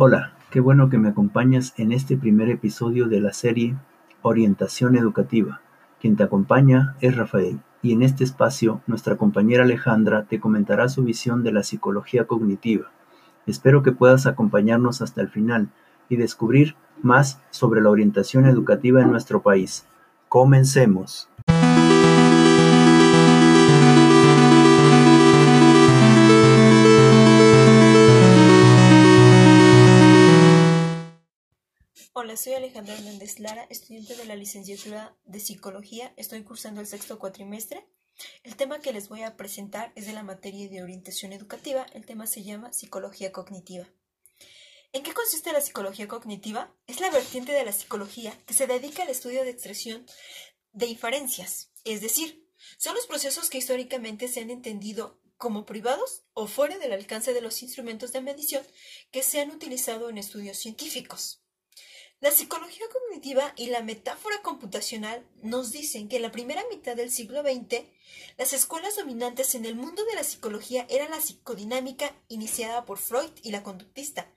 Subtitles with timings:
[0.00, 3.74] Hola, qué bueno que me acompañas en este primer episodio de la serie
[4.22, 5.60] Orientación Educativa.
[6.00, 11.02] Quien te acompaña es Rafael y en este espacio nuestra compañera Alejandra te comentará su
[11.02, 12.92] visión de la psicología cognitiva.
[13.48, 15.68] Espero que puedas acompañarnos hasta el final
[16.08, 19.84] y descubrir más sobre la orientación educativa en nuestro país.
[20.28, 21.28] Comencemos.
[32.28, 36.12] Hola, soy Alejandra Hernández Lara, estudiante de la licenciatura de Psicología.
[36.18, 37.88] Estoy cursando el sexto cuatrimestre.
[38.42, 41.86] El tema que les voy a presentar es de la materia de orientación educativa.
[41.94, 43.88] El tema se llama Psicología Cognitiva.
[44.92, 46.76] ¿En qué consiste la psicología cognitiva?
[46.86, 50.04] Es la vertiente de la psicología que se dedica al estudio de expresión
[50.72, 56.46] de inferencias, es decir, son los procesos que históricamente se han entendido como privados o
[56.46, 58.66] fuera del alcance de los instrumentos de medición
[59.10, 61.42] que se han utilizado en estudios científicos.
[62.20, 67.12] La psicología cognitiva y la metáfora computacional nos dicen que en la primera mitad del
[67.12, 67.84] siglo XX
[68.36, 73.30] las escuelas dominantes en el mundo de la psicología eran la psicodinámica iniciada por Freud
[73.44, 74.28] y la conductista.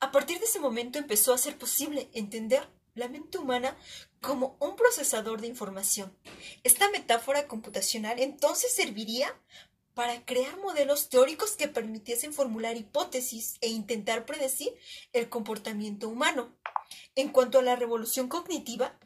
[0.00, 3.76] A partir de ese momento empezó a ser posible entender la mente humana
[4.20, 6.12] como un procesador de información.
[6.64, 9.32] Esta metáfora computacional entonces serviría
[9.98, 14.72] para crear modelos teóricos que permitiesen formular hipótesis e intentar predecir
[15.12, 16.56] el comportamiento humano.
[17.16, 18.96] En cuanto a la revolución cognitiva,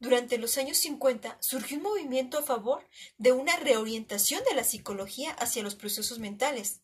[0.00, 2.84] durante los años 50 surgió un movimiento a favor
[3.16, 6.80] de una reorientación de la psicología hacia los procesos mentales,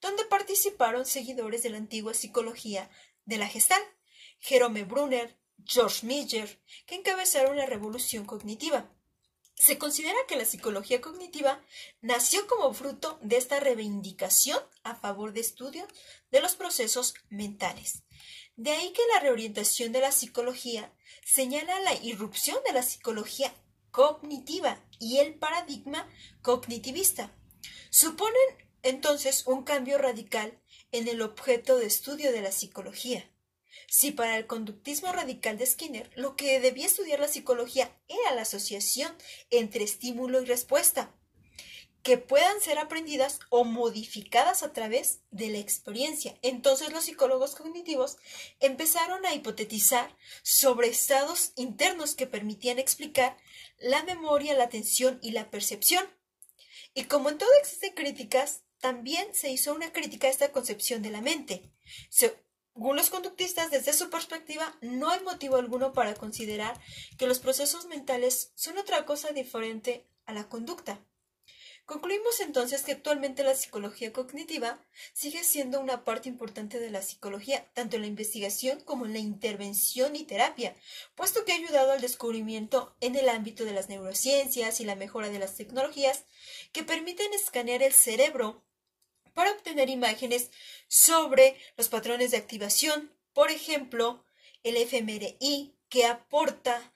[0.00, 2.88] donde participaron seguidores de la antigua psicología
[3.26, 3.86] de la Gestalt,
[4.38, 8.90] Jerome Brunner, George Miller, que encabezaron la revolución cognitiva.
[9.60, 11.62] Se considera que la psicología cognitiva
[12.00, 15.86] nació como fruto de esta reivindicación a favor de estudio
[16.30, 18.02] de los procesos mentales.
[18.56, 20.90] De ahí que la reorientación de la psicología
[21.26, 23.54] señala la irrupción de la psicología
[23.90, 26.08] cognitiva y el paradigma
[26.40, 27.30] cognitivista.
[27.90, 28.40] Suponen
[28.82, 30.58] entonces un cambio radical
[30.90, 33.30] en el objeto de estudio de la psicología.
[33.92, 38.42] Si para el conductismo radical de Skinner lo que debía estudiar la psicología era la
[38.42, 39.12] asociación
[39.50, 41.12] entre estímulo y respuesta,
[42.04, 46.38] que puedan ser aprendidas o modificadas a través de la experiencia.
[46.40, 48.16] Entonces los psicólogos cognitivos
[48.60, 53.36] empezaron a hipotetizar sobre estados internos que permitían explicar
[53.80, 56.08] la memoria, la atención y la percepción.
[56.94, 61.10] Y como en todo existen críticas, también se hizo una crítica a esta concepción de
[61.10, 61.72] la mente.
[62.74, 66.80] Según los conductistas, desde su perspectiva, no hay motivo alguno para considerar
[67.18, 71.04] que los procesos mentales son otra cosa diferente a la conducta.
[71.90, 74.78] Concluimos entonces que actualmente la psicología cognitiva
[75.12, 79.18] sigue siendo una parte importante de la psicología, tanto en la investigación como en la
[79.18, 80.76] intervención y terapia,
[81.16, 85.30] puesto que ha ayudado al descubrimiento en el ámbito de las neurociencias y la mejora
[85.30, 86.26] de las tecnologías
[86.70, 88.62] que permiten escanear el cerebro
[89.40, 90.50] para obtener imágenes
[90.86, 94.22] sobre los patrones de activación, por ejemplo,
[94.64, 96.92] el fMRI, que aporta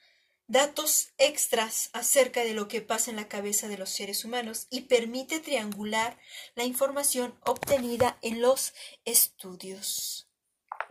[0.47, 4.82] datos extras acerca de lo que pasa en la cabeza de los seres humanos y
[4.82, 6.21] permite triangular
[6.55, 8.75] la información obtenida en los
[9.06, 10.28] estudios.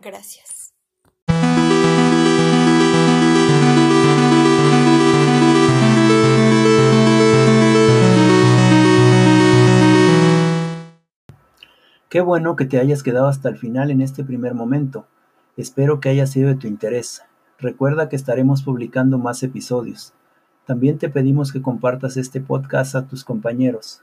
[0.00, 0.73] Gracias.
[12.14, 15.04] Qué bueno que te hayas quedado hasta el final en este primer momento.
[15.56, 17.22] Espero que haya sido de tu interés.
[17.58, 20.12] Recuerda que estaremos publicando más episodios.
[20.64, 24.00] También te pedimos que compartas este podcast a tus compañeros.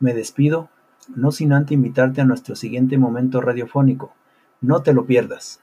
[0.00, 0.68] Me despido,
[1.14, 4.12] no sin antes invitarte a nuestro siguiente momento radiofónico.
[4.60, 5.62] No te lo pierdas.